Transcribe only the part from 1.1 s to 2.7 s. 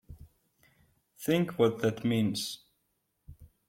Think what that means.